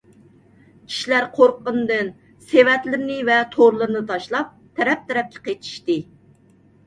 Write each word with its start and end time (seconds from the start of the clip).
كىشىلەر 0.91 1.25
قورققىنىدىن 1.33 2.07
سېۋەتلىرىنى 2.45 3.17
ۋە 3.29 3.37
تورلىرىنى 3.55 4.01
تاشلاپ 4.13 4.55
تەرەپ- 4.79 5.03
تەرەپكە 5.11 5.45
قېچىشتى. 5.49 5.99